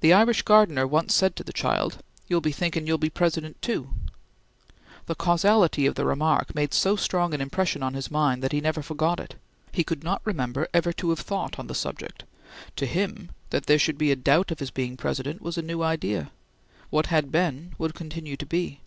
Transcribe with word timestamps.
The 0.00 0.12
Irish 0.12 0.42
gardener 0.42 0.84
once 0.84 1.14
said 1.14 1.36
to 1.36 1.44
the 1.44 1.52
child: 1.52 2.02
"You'll 2.26 2.40
be 2.40 2.50
thinkin' 2.50 2.88
you'll 2.88 2.98
be 2.98 3.08
President 3.08 3.62
too!" 3.62 3.90
The 5.06 5.14
casuality 5.14 5.86
of 5.86 5.94
the 5.94 6.04
remark 6.04 6.56
made 6.56 6.74
so 6.74 6.96
strong 6.96 7.32
an 7.32 7.40
impression 7.40 7.80
on 7.80 7.94
his 7.94 8.10
mind 8.10 8.42
that 8.42 8.50
he 8.50 8.60
never 8.60 8.82
forgot 8.82 9.20
it. 9.20 9.36
He 9.70 9.84
could 9.84 10.02
not 10.02 10.22
remember 10.24 10.66
ever 10.74 10.92
to 10.94 11.10
have 11.10 11.20
thought 11.20 11.56
on 11.56 11.68
the 11.68 11.74
subject; 11.76 12.24
to 12.74 12.84
him, 12.84 13.30
that 13.50 13.66
there 13.66 13.78
should 13.78 13.96
be 13.96 14.10
a 14.10 14.16
doubt 14.16 14.50
of 14.50 14.58
his 14.58 14.72
being 14.72 14.96
President 14.96 15.40
was 15.40 15.56
a 15.56 15.62
new 15.62 15.84
idea. 15.84 16.32
What 16.90 17.06
had 17.06 17.30
been 17.30 17.76
would 17.78 17.94
continue 17.94 18.36
to 18.38 18.46
be. 18.46 18.80